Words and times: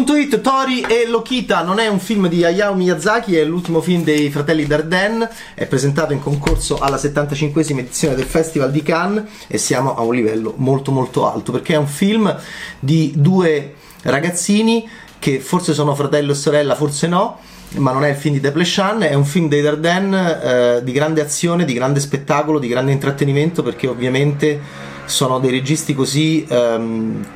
Cinema.it, 0.00 0.40
Tori 0.40 0.80
e 0.80 1.06
Lokita. 1.06 1.62
Non 1.62 1.78
è 1.78 1.86
un 1.86 1.98
film 1.98 2.28
di 2.28 2.44
Hayao 2.44 2.74
Miyazaki, 2.74 3.36
è 3.36 3.44
l'ultimo 3.44 3.80
film 3.80 4.02
dei 4.02 4.30
fratelli 4.30 4.66
Dardenne, 4.66 5.28
è 5.54 5.66
presentato 5.66 6.12
in 6.12 6.20
concorso 6.20 6.78
alla 6.78 6.96
75esima 6.96 7.78
edizione 7.80 8.14
del 8.14 8.24
Festival 8.24 8.70
di 8.70 8.82
Cannes 8.82 9.24
e 9.46 9.58
siamo 9.58 9.94
a 9.94 10.02
un 10.02 10.14
livello 10.14 10.54
molto 10.56 10.90
molto 10.90 11.30
alto 11.30 11.52
perché 11.52 11.74
è 11.74 11.76
un 11.76 11.86
film 11.86 12.34
di 12.78 13.12
due 13.16 13.74
ragazzini 14.02 14.88
che 15.18 15.38
forse 15.40 15.74
sono 15.74 15.94
fratello 15.94 16.32
e 16.32 16.36
sorella, 16.36 16.74
forse 16.74 17.06
no, 17.06 17.38
ma 17.76 17.92
non 17.92 18.04
è 18.04 18.10
il 18.10 18.16
film 18.16 18.34
di 18.34 18.40
Deplechan, 18.40 19.02
è 19.02 19.14
un 19.14 19.24
film 19.24 19.48
dei 19.48 19.60
Dardenne 19.60 20.42
eh, 20.42 20.84
di 20.84 20.92
grande 20.92 21.20
azione, 21.20 21.64
di 21.64 21.74
grande 21.74 22.00
spettacolo, 22.00 22.58
di 22.58 22.68
grande 22.68 22.92
intrattenimento 22.92 23.62
perché 23.62 23.86
ovviamente 23.86 24.60
sono 25.04 25.38
dei 25.40 25.50
registi 25.50 25.94
così 25.94 26.46
ehm, 26.48 27.26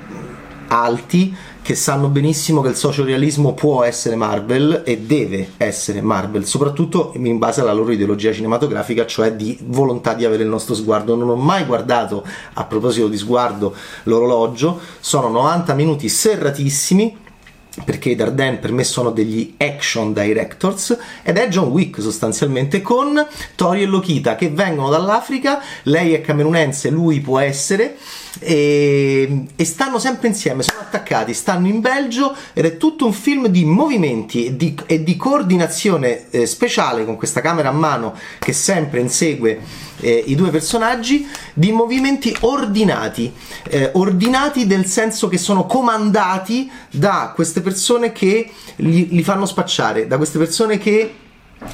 alti 0.69 1.37
che 1.65 1.75
sanno 1.75 2.09
benissimo 2.09 2.61
che 2.61 2.69
il 2.69 2.77
sociorealismo 2.77 3.55
può 3.55 3.85
essere 3.85 4.17
Marvel 4.17 4.83
e 4.85 4.99
deve 4.99 5.53
essere 5.57 6.03
Marvel, 6.03 6.45
soprattutto 6.45 7.15
in 7.17 7.39
base 7.39 7.63
alla 7.63 7.73
loro 7.73 7.91
ideologia 7.91 8.35
cinematografica, 8.35 9.07
cioè 9.07 9.33
di 9.33 9.59
volontà 9.63 10.13
di 10.13 10.27
avere 10.27 10.43
il 10.43 10.51
nostro 10.51 10.75
sguardo. 10.75 11.17
Non 11.17 11.31
ho 11.31 11.37
mai 11.37 11.65
guardato, 11.65 12.23
a 12.53 12.65
proposito 12.67 13.09
di 13.09 13.17
sguardo, 13.17 13.75
l'orologio, 14.03 14.79
sono 15.01 15.29
90 15.29 15.73
minuti 15.73 16.11
serratissimi 16.11 17.23
perché 17.83 18.11
i 18.11 18.15
Dardenne 18.15 18.59
per 18.59 18.71
me 18.71 18.85
sono 18.85 19.11
degli 19.11 19.55
action 19.57 20.13
directors 20.13 20.97
ed 21.23 21.39
è 21.39 21.49
John 21.49 21.69
Wick 21.69 22.01
sostanzialmente 22.01 22.83
con 22.83 23.27
Tori 23.57 23.83
e 23.83 23.87
Lokita 23.87 24.37
che 24.37 24.49
vengono 24.49 24.91
dall'Africa, 24.91 25.61
lei 25.85 26.13
è 26.13 26.21
camerunense, 26.21 26.91
lui 26.91 27.21
può 27.21 27.41
essere 27.41 27.97
e, 28.39 29.47
e, 29.55 29.65
stanno 29.65 29.99
sempre 29.99 30.29
insieme, 30.29 30.63
sono 30.63 30.81
attaccati, 30.81 31.35
stanno 31.35 31.67
in 31.67 31.81
Belgio 31.81 32.35
ed 32.53 32.65
è 32.65 32.77
tutto 32.77 33.07
un 33.07 33.13
film 33.13 33.49
di 33.49 33.65
movimenti 33.65 34.47
e 34.47 34.57
di, 34.57 34.77
e 34.87 35.03
di 35.03 35.17
coordinazione 35.17 36.31
eh, 36.31 36.47
speciale 36.47 37.05
con 37.05 37.17
questa 37.17 37.41
camera 37.41 37.69
a 37.71 37.73
mano 37.73 38.17
che 38.39 38.53
sempre 38.53 39.01
insegue 39.01 39.61
eh, 40.01 40.25
i 40.27 40.35
due 40.35 40.51
personaggi, 40.51 41.27
di 41.55 41.73
movimenti 41.73 42.37
ordinati, 42.41 43.33
eh, 43.71 43.91
ordinati 43.95 44.67
nel 44.67 44.87
senso 44.87 45.29
che 45.29 45.39
sono 45.39 45.67
comandati 45.67 46.71
da 46.91 47.33
queste 47.35 47.61
persone 47.61 48.13
che 48.13 48.51
li, 48.77 49.09
li 49.09 49.23
fanno 49.23 49.47
spacciare, 49.47 50.07
da 50.07 50.17
queste 50.17 50.39
persone 50.39 50.79
che 50.79 51.15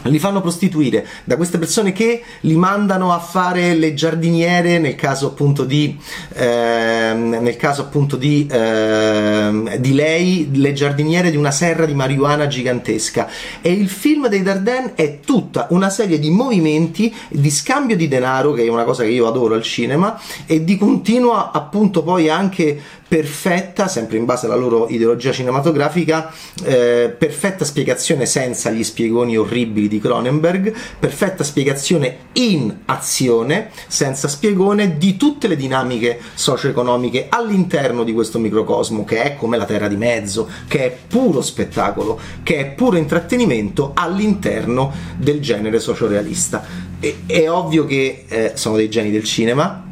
li 0.02 0.18
fanno 0.18 0.40
prostituire 0.40 1.06
da 1.24 1.36
queste 1.36 1.58
persone 1.58 1.92
che 1.92 2.22
li 2.40 2.56
mandano 2.56 3.12
a 3.12 3.18
fare 3.18 3.74
le 3.74 3.94
giardiniere 3.94 4.78
nel 4.78 4.94
caso 4.94 5.28
appunto 5.28 5.64
di 5.64 5.98
eh, 6.34 7.12
nel 7.14 7.56
caso 7.56 7.82
appunto 7.82 8.16
di, 8.16 8.46
eh, 8.50 9.76
di 9.78 9.94
lei 9.94 10.50
le 10.52 10.72
giardiniere 10.72 11.30
di 11.30 11.36
una 11.36 11.50
serra 11.50 11.84
di 11.84 11.94
marijuana 11.94 12.46
gigantesca. 12.46 13.28
E 13.60 13.72
il 13.72 13.88
film 13.88 14.28
dei 14.28 14.42
Dardenne 14.42 14.94
è 14.94 15.20
tutta 15.20 15.66
una 15.70 15.90
serie 15.90 16.18
di 16.18 16.30
movimenti 16.30 17.14
di 17.28 17.50
scambio 17.50 17.96
di 17.96 18.08
denaro 18.08 18.52
che 18.52 18.64
è 18.64 18.68
una 18.68 18.84
cosa 18.84 19.02
che 19.02 19.10
io 19.10 19.26
adoro 19.26 19.54
al 19.54 19.62
cinema 19.62 20.18
e 20.46 20.64
di 20.64 20.76
continua 20.76 21.50
appunto 21.52 22.02
poi 22.02 22.28
anche 22.28 22.80
perfetta, 23.10 23.88
sempre 23.88 24.18
in 24.18 24.24
base 24.24 24.46
alla 24.46 24.54
loro 24.54 24.86
ideologia 24.88 25.32
cinematografica, 25.32 26.32
eh, 26.62 27.12
perfetta 27.18 27.64
spiegazione 27.64 28.24
senza 28.24 28.70
gli 28.70 28.84
spiegoni 28.84 29.36
orribili 29.36 29.88
di 29.88 29.98
Cronenberg, 29.98 30.72
perfetta 30.96 31.42
spiegazione 31.42 32.28
in 32.34 32.72
azione, 32.84 33.70
senza 33.88 34.28
spiegone, 34.28 34.96
di 34.96 35.16
tutte 35.16 35.48
le 35.48 35.56
dinamiche 35.56 36.20
socio-economiche 36.34 37.26
all'interno 37.28 38.04
di 38.04 38.12
questo 38.12 38.38
microcosmo, 38.38 39.04
che 39.04 39.22
è 39.24 39.34
come 39.34 39.56
la 39.56 39.64
terra 39.64 39.88
di 39.88 39.96
mezzo, 39.96 40.48
che 40.68 40.84
è 40.84 40.96
puro 41.08 41.42
spettacolo, 41.42 42.16
che 42.44 42.58
è 42.58 42.66
puro 42.66 42.96
intrattenimento 42.96 43.90
all'interno 43.92 44.92
del 45.16 45.40
genere 45.40 45.80
sociorealista. 45.80 46.64
E, 47.00 47.22
è 47.26 47.50
ovvio 47.50 47.84
che 47.86 48.24
eh, 48.28 48.52
sono 48.54 48.76
dei 48.76 48.88
geni 48.88 49.10
del 49.10 49.24
cinema, 49.24 49.89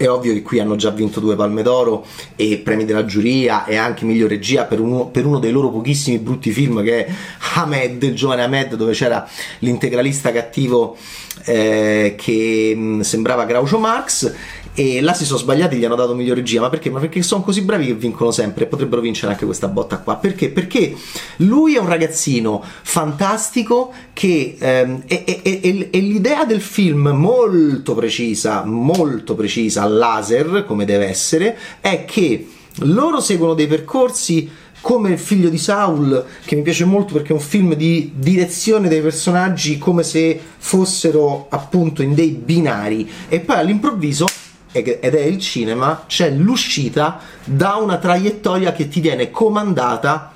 è 0.00 0.08
ovvio 0.08 0.32
che 0.32 0.40
qui 0.40 0.60
hanno 0.60 0.76
già 0.76 0.88
vinto 0.88 1.20
due 1.20 1.36
palme 1.36 1.60
d'oro 1.60 2.06
e 2.34 2.56
premi 2.64 2.86
della 2.86 3.04
giuria 3.04 3.66
e 3.66 3.76
anche 3.76 4.06
miglior 4.06 4.30
regia 4.30 4.64
per 4.64 4.80
uno, 4.80 5.08
per 5.08 5.26
uno 5.26 5.38
dei 5.38 5.52
loro 5.52 5.68
pochissimi 5.68 6.16
brutti 6.16 6.52
film 6.52 6.82
che 6.82 7.04
è 7.04 7.12
Ahmed, 7.56 8.02
il 8.02 8.14
giovane 8.14 8.42
Ahmed, 8.42 8.76
dove 8.76 8.92
c'era 8.92 9.28
l'integralista 9.58 10.32
cattivo 10.32 10.96
eh, 11.44 12.14
che 12.16 12.72
mh, 12.74 12.80
mm, 12.80 13.00
sembrava 13.00 13.44
Groucho 13.44 13.78
Marx 13.78 14.32
e 14.74 15.00
là 15.00 15.14
si 15.14 15.24
sono 15.24 15.38
sbagliati 15.38 15.76
gli 15.76 15.84
hanno 15.84 15.96
dato 15.96 16.14
miglior 16.14 16.36
regia 16.36 16.60
ma 16.60 16.68
perché? 16.68 16.90
ma 16.90 17.00
perché 17.00 17.22
sono 17.22 17.42
così 17.42 17.62
bravi 17.62 17.86
che 17.86 17.94
vincono 17.94 18.30
sempre 18.30 18.64
e 18.64 18.66
potrebbero 18.66 19.00
vincere 19.00 19.32
anche 19.32 19.44
questa 19.44 19.68
botta 19.68 19.98
qua 19.98 20.16
perché? 20.16 20.50
perché 20.50 20.94
lui 21.38 21.74
è 21.74 21.78
un 21.78 21.88
ragazzino 21.88 22.62
fantastico 22.82 23.92
che 24.12 24.56
ehm, 24.58 25.02
è, 25.06 25.24
è, 25.24 25.42
è, 25.42 25.90
è, 25.90 25.98
l'idea 25.98 26.44
del 26.44 26.60
film 26.60 27.08
molto 27.08 27.94
precisa 27.94 28.64
molto 28.64 29.34
precisa 29.34 29.84
laser 29.86 30.64
come 30.66 30.84
deve 30.84 31.06
essere 31.06 31.56
è 31.80 32.04
che 32.04 32.48
loro 32.82 33.20
seguono 33.20 33.54
dei 33.54 33.66
percorsi 33.66 34.48
come 34.80 35.10
il 35.10 35.18
figlio 35.18 35.50
di 35.50 35.58
Saul, 35.58 36.24
che 36.44 36.56
mi 36.56 36.62
piace 36.62 36.86
molto 36.86 37.12
perché 37.12 37.30
è 37.30 37.32
un 37.32 37.40
film 37.40 37.74
di 37.74 38.12
direzione 38.14 38.88
dei 38.88 39.02
personaggi 39.02 39.76
come 39.76 40.02
se 40.02 40.40
fossero 40.56 41.48
appunto 41.50 42.02
in 42.02 42.14
dei 42.14 42.30
binari, 42.30 43.08
e 43.28 43.40
poi 43.40 43.56
all'improvviso 43.56 44.26
ed 44.72 45.00
è 45.00 45.20
il 45.20 45.38
cinema, 45.38 46.04
c'è 46.06 46.30
l'uscita 46.30 47.18
da 47.44 47.74
una 47.74 47.98
traiettoria 47.98 48.72
che 48.72 48.88
ti 48.88 49.00
viene 49.00 49.30
comandata 49.30 50.32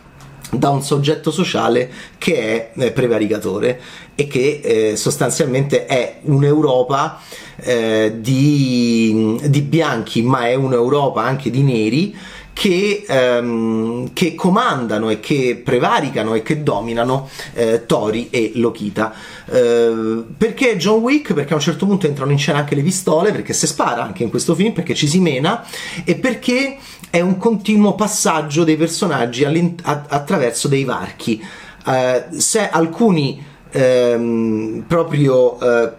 da 0.51 0.71
un 0.71 0.83
soggetto 0.83 1.31
sociale 1.31 1.91
che 2.19 2.73
è 2.73 2.81
eh, 2.81 2.93
prevaricatore 2.93 3.81
e 4.15 4.27
che 4.27 4.61
eh, 4.63 4.97
sostanzialmente 4.97 5.87
è 5.87 6.19
un'Europa 6.23 7.21
eh, 7.57 8.15
di, 8.17 9.39
di 9.45 9.61
bianchi, 9.63 10.23
ma 10.23 10.47
è 10.47 10.55
un'Europa 10.55 11.23
anche 11.23 11.51
di 11.51 11.63
neri 11.63 12.17
che, 12.55 13.05
ehm, 13.07 14.13
che, 14.15 14.35
comandano 14.35 15.11
e 15.11 15.21
che 15.21 15.61
prevaricano 15.63 16.35
e 16.35 16.43
che 16.43 16.63
dominano 16.63 17.29
eh, 17.53 17.85
Tori 17.85 18.31
e 18.31 18.53
Lokita. 18.55 19.13
Eh, 19.45 20.25
perché 20.39 20.77
John 20.79 21.01
Wick? 21.01 21.35
Perché 21.35 21.53
a 21.53 21.57
un 21.57 21.63
certo 21.63 21.85
punto 21.85 22.07
entrano 22.07 22.31
in 22.31 22.39
scena 22.39 22.59
anche 22.59 22.75
le 22.75 22.83
pistole, 22.83 23.33
perché 23.33 23.53
si 23.53 23.67
spara 23.67 24.03
anche 24.03 24.23
in 24.23 24.31
questo 24.31 24.55
film, 24.55 24.73
perché 24.73 24.95
ci 24.95 25.09
si 25.09 25.21
mena 25.21 25.67
e 26.05 26.15
perché 26.15 26.79
è 27.11 27.21
un 27.21 27.37
continuo 27.37 27.95
passaggio 27.95 28.65
dei 28.65 28.77
personaggi 28.77 29.45
attraverso 29.83 30.69
dei 30.69 30.85
varchi. 30.85 31.45
Eh, 31.87 32.25
se 32.37 32.69
alcuni 32.71 33.45
ehm, 33.71 34.85
proprio 34.87 35.61
eh, 35.61 35.93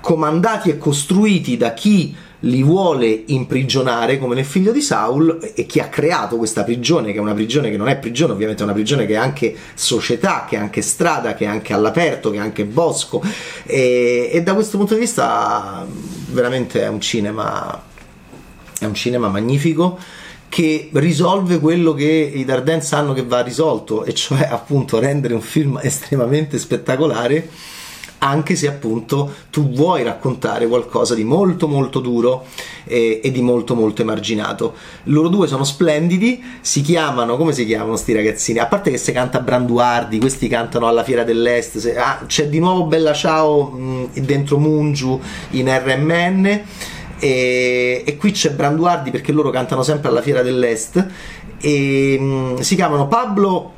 comandati 0.00 0.70
e 0.70 0.78
costruiti 0.78 1.56
da 1.56 1.74
chi 1.74 2.16
li 2.40 2.62
vuole 2.62 3.24
imprigionare 3.26 4.18
come 4.18 4.34
nel 4.34 4.44
figlio 4.44 4.72
di 4.72 4.80
Saul 4.80 5.52
e 5.54 5.66
chi 5.66 5.78
ha 5.78 5.88
creato 5.88 6.36
questa 6.36 6.64
prigione 6.64 7.12
che 7.12 7.18
è 7.18 7.20
una 7.20 7.34
prigione 7.34 7.70
che 7.70 7.76
non 7.76 7.88
è 7.88 7.98
prigione 7.98 8.32
ovviamente 8.32 8.62
è 8.62 8.64
una 8.64 8.72
prigione 8.72 9.04
che 9.04 9.12
è 9.12 9.16
anche 9.16 9.54
società 9.74 10.46
che 10.48 10.56
è 10.56 10.58
anche 10.58 10.80
strada 10.80 11.34
che 11.34 11.44
è 11.44 11.48
anche 11.48 11.74
all'aperto 11.74 12.30
che 12.30 12.36
è 12.36 12.40
anche 12.40 12.64
bosco. 12.64 13.22
E, 13.64 14.30
e 14.32 14.42
da 14.42 14.54
questo 14.54 14.78
punto 14.78 14.94
di 14.94 15.00
vista 15.00 15.86
veramente 16.30 16.82
è 16.82 16.88
un 16.88 17.00
cinema 17.00 17.82
è 18.78 18.86
un 18.86 18.94
cinema 18.94 19.28
magnifico 19.28 19.98
che 20.48 20.88
risolve 20.94 21.60
quello 21.60 21.94
che 21.94 22.32
i 22.34 22.44
Dardenne 22.44 22.80
sanno 22.80 23.12
che 23.12 23.22
va 23.22 23.40
risolto 23.40 24.04
e 24.04 24.14
cioè 24.14 24.48
appunto 24.50 24.98
rendere 24.98 25.34
un 25.34 25.40
film 25.42 25.78
estremamente 25.84 26.58
spettacolare 26.58 27.48
anche 28.20 28.54
se 28.54 28.68
appunto 28.68 29.32
tu 29.50 29.70
vuoi 29.70 30.02
raccontare 30.02 30.66
qualcosa 30.66 31.14
di 31.14 31.24
molto 31.24 31.68
molto 31.68 32.00
duro 32.00 32.44
e, 32.84 33.20
e, 33.22 33.30
di 33.30 33.40
molto 33.40 33.74
molto 33.74 34.02
emarginato. 34.02 34.74
Loro 35.04 35.28
due 35.28 35.46
sono 35.46 35.64
splendidi, 35.64 36.42
si 36.60 36.82
chiamano, 36.82 37.36
come 37.36 37.52
si 37.52 37.64
chiamano 37.64 37.96
sti 37.96 38.12
ragazzini? 38.12 38.58
A 38.58 38.66
parte 38.66 38.90
che 38.90 38.98
si 38.98 39.12
canta 39.12 39.40
Branduardi, 39.40 40.18
questi 40.18 40.48
cantano 40.48 40.86
alla 40.86 41.02
Fiera 41.02 41.24
dell'Est, 41.24 41.78
se, 41.78 41.96
ah, 41.96 42.22
c'è 42.26 42.48
di 42.48 42.58
nuovo 42.58 42.84
Bella 42.84 43.12
Ciao 43.12 43.70
mh, 43.70 44.20
dentro 44.20 44.58
Mungiu 44.58 45.18
in 45.50 45.68
RMN. 45.68 46.62
E, 47.22 48.02
e, 48.06 48.16
qui 48.16 48.32
c'è 48.32 48.50
Branduardi 48.52 49.10
perché 49.10 49.32
loro 49.32 49.50
cantano 49.50 49.82
sempre 49.82 50.08
alla 50.08 50.22
Fiera 50.22 50.42
dell'Est 50.42 51.06
e 51.60 52.18
mh, 52.18 52.60
si 52.60 52.74
chiamano 52.74 53.08
Pablo 53.08 53.74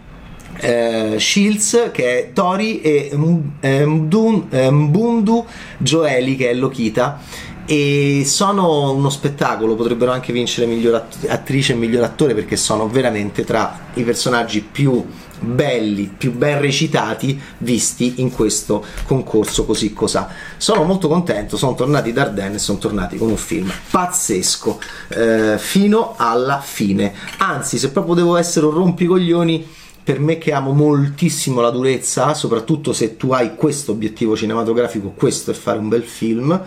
eh, 0.58 1.16
Shields 1.18 1.90
che 1.92 2.18
è 2.18 2.32
Tori 2.32 2.80
e 2.80 3.10
Mbundu 3.14 4.46
eh, 4.50 5.52
Joeli 5.78 6.36
che 6.36 6.50
è 6.50 6.54
Lokita 6.54 7.20
e 7.64 8.24
sono 8.26 8.92
uno 8.92 9.08
spettacolo, 9.08 9.76
potrebbero 9.76 10.10
anche 10.10 10.32
vincere 10.32 10.66
miglior 10.66 11.06
attrice 11.28 11.72
e 11.72 11.76
miglior 11.76 12.02
attore 12.02 12.34
perché 12.34 12.56
sono 12.56 12.88
veramente 12.88 13.44
tra 13.44 13.78
i 13.94 14.02
personaggi 14.02 14.60
più 14.60 15.04
belli, 15.38 16.12
più 16.16 16.32
ben 16.32 16.60
recitati 16.60 17.40
visti 17.58 18.14
in 18.16 18.32
questo 18.32 18.84
concorso 19.06 19.64
così 19.64 19.92
cos'ha. 19.92 20.28
Sono 20.56 20.82
molto 20.82 21.08
contento, 21.08 21.56
sono 21.56 21.74
tornati 21.74 22.12
da 22.12 22.22
Ardennes 22.22 22.60
e 22.60 22.64
sono 22.64 22.78
tornati 22.78 23.16
con 23.16 23.30
un 23.30 23.36
film 23.36 23.70
pazzesco 23.90 24.80
eh, 25.08 25.54
fino 25.58 26.14
alla 26.16 26.60
fine. 26.60 27.14
Anzi, 27.38 27.78
se 27.78 27.90
proprio 27.90 28.14
devo 28.14 28.36
essere 28.36 28.66
un 28.66 28.72
rompicoglioni 28.72 29.80
per 30.04 30.18
me 30.18 30.38
che 30.38 30.52
amo 30.52 30.72
moltissimo 30.72 31.60
la 31.60 31.70
durezza, 31.70 32.34
soprattutto 32.34 32.92
se 32.92 33.16
tu 33.16 33.32
hai 33.32 33.54
questo 33.54 33.92
obiettivo 33.92 34.36
cinematografico, 34.36 35.10
questo 35.10 35.52
è 35.52 35.54
fare 35.54 35.78
un 35.78 35.88
bel 35.88 36.02
film. 36.02 36.60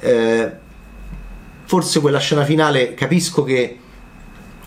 Eh, 0.00 0.52
forse 1.64 2.00
quella 2.00 2.18
scena 2.18 2.44
finale 2.44 2.94
capisco 2.94 3.44
che 3.44 3.78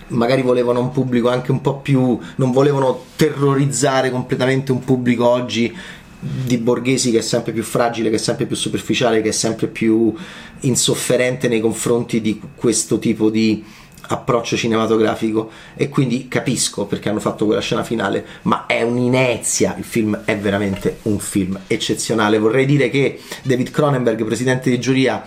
magari 0.09 0.41
volevano 0.41 0.81
un 0.81 0.91
pubblico 0.91 1.29
anche 1.29 1.51
un 1.51 1.61
po' 1.61 1.77
più 1.77 2.19
non 2.35 2.51
volevano 2.51 3.05
terrorizzare 3.15 4.11
completamente 4.11 4.73
un 4.73 4.83
pubblico 4.83 5.27
oggi 5.27 5.73
di 6.19 6.57
borghesi 6.57 7.09
che 7.09 7.17
è 7.17 7.21
sempre 7.21 7.51
più 7.51 7.63
fragile, 7.63 8.11
che 8.11 8.17
è 8.17 8.19
sempre 8.19 8.45
più 8.45 8.55
superficiale, 8.55 9.21
che 9.21 9.29
è 9.29 9.31
sempre 9.31 9.65
più 9.65 10.13
insofferente 10.61 11.47
nei 11.47 11.59
confronti 11.59 12.21
di 12.21 12.39
questo 12.55 12.99
tipo 12.99 13.31
di 13.31 13.63
approccio 14.07 14.55
cinematografico 14.55 15.49
e 15.75 15.89
quindi 15.89 16.27
capisco 16.27 16.85
perché 16.85 17.09
hanno 17.09 17.19
fatto 17.19 17.45
quella 17.45 17.61
scena 17.61 17.83
finale, 17.83 18.25
ma 18.43 18.65
è 18.65 18.81
un'inezia, 18.81 19.75
il 19.77 19.83
film 19.83 20.21
è 20.25 20.37
veramente 20.37 20.99
un 21.03 21.19
film 21.19 21.59
eccezionale. 21.67 22.37
Vorrei 22.37 22.65
dire 22.65 22.89
che 22.89 23.19
David 23.43 23.71
Cronenberg, 23.71 24.23
presidente 24.25 24.69
di 24.69 24.79
giuria, 24.79 25.23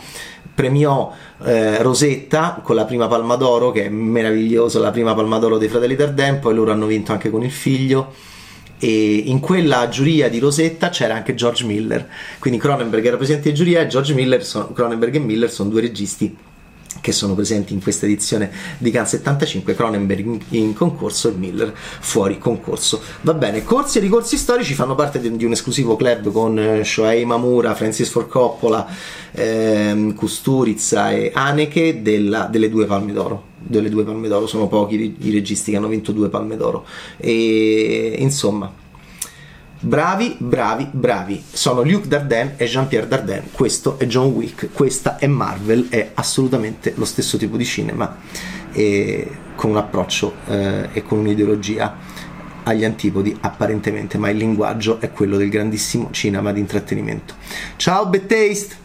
premiò 0.54 1.12
eh, 1.44 1.82
Rosetta 1.82 2.60
con 2.62 2.76
la 2.76 2.84
prima 2.84 3.08
Palma 3.08 3.36
d'Oro, 3.36 3.70
che 3.72 3.86
è 3.86 3.88
meravigliosa, 3.88 4.78
la 4.78 4.90
prima 4.90 5.14
Palma 5.14 5.38
d'Oro 5.38 5.58
dei 5.58 5.68
Fratelli 5.68 5.96
Dardenne, 5.96 6.38
poi 6.38 6.54
loro 6.54 6.72
hanno 6.72 6.86
vinto 6.86 7.12
anche 7.12 7.30
con 7.30 7.42
il 7.42 7.52
figlio. 7.52 8.12
E 8.78 9.14
in 9.26 9.40
quella 9.40 9.88
giuria 9.88 10.28
di 10.28 10.38
Rosetta 10.38 10.90
c'era 10.90 11.14
anche 11.14 11.34
George 11.34 11.64
Miller, 11.64 12.06
quindi 12.38 12.58
Cronenberg 12.58 13.06
era 13.06 13.16
presidente 13.16 13.48
di 13.50 13.54
giuria 13.54 13.80
e 13.80 13.86
George 13.86 14.12
Miller, 14.12 14.44
Cronenberg 14.74 15.14
e 15.14 15.18
Miller 15.20 15.50
sono 15.50 15.70
due 15.70 15.80
registi 15.80 16.36
che 17.00 17.12
sono 17.12 17.34
presenti 17.34 17.72
in 17.72 17.82
questa 17.82 18.06
edizione 18.06 18.50
di 18.78 18.90
Cannes 18.90 19.10
75, 19.10 19.74
Cronenberg 19.74 20.40
in 20.50 20.74
concorso 20.74 21.28
e 21.28 21.32
Miller 21.32 21.72
fuori 21.74 22.38
concorso. 22.38 23.00
Va 23.22 23.34
bene, 23.34 23.64
corsi 23.64 23.98
e 23.98 24.00
ricorsi 24.00 24.36
storici 24.36 24.74
fanno 24.74 24.94
parte 24.94 25.20
di 25.20 25.44
un 25.44 25.52
esclusivo 25.52 25.96
club 25.96 26.30
con 26.32 26.58
eh, 26.58 26.84
Shohei 26.84 27.24
Mamura, 27.24 27.74
Francis 27.74 28.08
Ford 28.08 28.28
Coppola, 28.28 28.86
ehm, 29.32 30.14
Kusturica 30.14 31.10
e 31.10 31.30
Haneke 31.34 32.02
della, 32.02 32.48
delle 32.50 32.68
due 32.68 32.86
palme 32.86 33.12
d'oro 33.12 33.52
delle 33.66 33.88
due 33.88 34.04
palme 34.04 34.28
d'oro 34.28 34.46
sono 34.46 34.68
pochi 34.68 35.16
i 35.20 35.30
registi 35.30 35.70
che 35.70 35.78
hanno 35.78 35.88
vinto 35.88 36.12
due 36.12 36.28
palme 36.28 36.56
d'oro 36.56 36.84
e 37.16 38.16
insomma 38.18 38.70
Bravi, 39.84 40.34
bravi, 40.38 40.88
bravi. 40.90 41.44
Sono 41.52 41.82
Luke 41.82 42.08
Dardenne 42.08 42.54
e 42.56 42.64
Jean-Pierre 42.64 43.06
Dardenne. 43.06 43.48
Questo 43.52 43.98
è 43.98 44.06
John 44.06 44.28
Wick, 44.28 44.70
questa 44.72 45.18
è 45.18 45.26
Marvel, 45.26 45.90
è 45.90 46.12
assolutamente 46.14 46.94
lo 46.96 47.04
stesso 47.04 47.36
tipo 47.36 47.58
di 47.58 47.66
cinema, 47.66 48.16
e 48.72 49.30
con 49.54 49.68
un 49.68 49.76
approccio 49.76 50.36
eh, 50.48 50.88
e 50.90 51.02
con 51.02 51.18
un'ideologia 51.18 51.98
agli 52.62 52.82
antipodi 52.82 53.36
apparentemente, 53.38 54.16
ma 54.16 54.30
il 54.30 54.38
linguaggio 54.38 55.02
è 55.02 55.12
quello 55.12 55.36
del 55.36 55.50
grandissimo 55.50 56.08
cinema 56.12 56.50
di 56.50 56.60
intrattenimento. 56.60 57.34
Ciao, 57.76 58.06
Bad 58.06 58.24
Taste! 58.24 58.83